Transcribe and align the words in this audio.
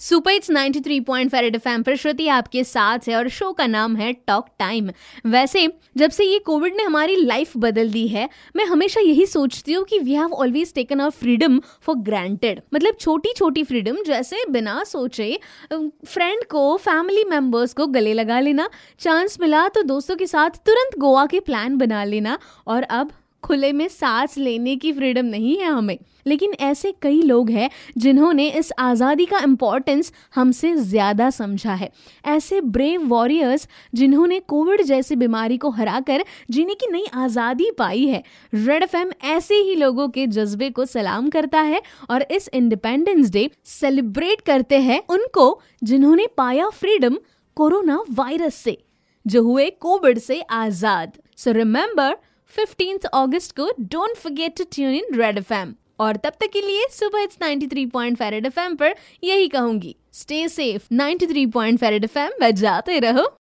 Super 0.00 0.32
it's 0.32 0.50
93.5 0.50 1.34
red 1.34 1.54
FM 1.54 1.82
पर 1.82 1.96
श्रुति 1.96 2.28
आपके 2.28 2.62
साथ 2.64 2.98
है 3.08 3.16
और 3.16 3.28
शो 3.28 3.52
का 3.52 3.66
नाम 3.66 3.96
है 3.96 4.12
टॉक 4.12 4.46
टाइम। 4.58 4.90
वैसे, 5.26 5.66
जब 5.96 6.10
से 6.10 6.24
ये 6.24 6.38
कोविड 6.38 6.74
ने 6.76 6.82
हमारी 6.82 7.16
लाइफ 7.16 7.56
बदल 7.56 7.90
दी 7.90 8.06
है, 8.08 8.28
मैं 8.56 8.64
हमेशा 8.64 9.00
यही 9.00 9.26
सोचती 9.26 9.72
हूँ 9.72 9.84
कि 9.84 9.98
we 9.98 10.14
have 10.14 10.32
always 10.32 10.74
taken 10.74 11.00
our 11.00 11.10
freedom 11.10 11.60
for 11.80 11.96
granted 11.96 12.60
मतलब 12.74 12.94
छोटी 13.00 13.32
छोटी 13.36 13.64
फ्रीडम 13.64 13.96
जैसे 14.06 14.44
बिना 14.50 14.84
सोचे 14.84 15.40
फ्रेंड 15.72 16.44
को 16.44 16.76
फैमिली 16.76 17.24
मेंबर्स 17.24 17.72
को 17.72 17.86
गले 17.86 18.12
लगा 18.12 18.40
लेना 18.40 18.68
चांस 18.98 19.38
मिला 19.40 19.68
तो 19.68 19.82
दोस्तों 19.82 20.16
के 20.16 20.26
साथ 20.26 20.50
तुरंत 20.50 20.98
गोवा 20.98 21.26
के 21.26 21.40
प्लान 21.40 21.76
बना 21.76 22.04
लेना 22.04 22.38
और 22.66 22.82
अब 22.82 23.10
खुले 23.42 23.72
में 23.72 23.86
सांस 23.88 24.36
लेने 24.38 24.74
की 24.76 24.92
फ्रीडम 24.92 25.26
नहीं 25.26 25.56
है 25.58 25.66
हमें। 25.66 25.98
लेकिन 26.26 26.52
ऐसे 26.60 26.92
कई 27.02 27.20
लोग 27.22 27.50
हैं 27.50 27.68
जिन्होंने 27.98 28.48
इस 28.50 28.72
आज़ादी 28.78 29.24
का 29.26 29.38
इम्पोर्टेंस 29.38 30.12
हमसे 30.34 30.74
ज़्यादा 30.76 31.28
समझा 31.30 31.74
है। 31.74 31.90
ऐसे 32.26 32.60
ब्रेव 32.60 33.06
वॉरियर्स 33.08 33.66
जिन्होंने 33.94 34.40
कोविड 34.48 34.82
जैसी 34.82 35.16
बीमारी 35.16 35.56
को 35.56 35.70
हराकर 35.70 36.24
जीने 36.50 36.74
की 36.74 36.90
नई 36.92 37.04
आज़ादी 37.14 37.70
पाई 37.78 38.06
है। 38.06 38.22
रेड 38.52 38.82
एफ़ 38.82 38.96
ऐसे 39.26 39.54
ही 39.54 39.74
लोगों 39.74 40.08
के 40.08 40.26
जज्बे 40.28 40.70
को 40.70 40.84
सलाम 40.86 41.28
करता 41.30 41.60
है 41.62 41.82
और 42.10 42.26
इस 42.30 42.50
इंडिपेंडेंस 42.54 43.30
डे 43.30 43.48
सेलिब्रेट 43.66 44.40
करते 44.40 44.78
हैं 44.80 45.02
उनको 45.10 45.60
जिन्होंने 45.82 46.26
पाया 46.36 46.68
फ्रीडम 46.70 47.18
कोरोना 47.56 48.02
वायरस 48.10 48.54
से, 48.54 48.76
जो 49.26 49.42
हुए 49.42 49.70
कोविड 49.80 50.18
से 50.18 50.40
आज़ाद। 50.42 51.12
सो 51.36 51.52
रिमेंबर 51.52 52.16
फिफ्टींथ 52.56 52.98
अगस्त 53.14 53.56
को 53.56 53.70
don't 53.80 54.16
forget 54.16 54.56
to 54.56 54.64
tune 54.64 54.94
in 54.94 55.14
red 55.14 55.38
F 55.38 55.52
और 56.00 56.16
तब 56.16 56.32
तक 56.40 56.50
के 56.52 56.60
लिए 56.60 56.86
सुबह 56.90 57.20
इट्स 57.20 57.38
93.5 57.42 58.14
फेरेड 58.14 58.46
एफ़ 58.46 58.60
पर 58.60 58.94
यही 59.24 59.48
कहूँगी। 59.48 59.96
स्टे 60.12 60.48
सेफ़ 60.48 60.94
93.5 60.94 61.76
फेरेड 61.76 62.04
एफ़ 62.04 62.18
जाते 62.44 62.98
रहो। 62.98 63.28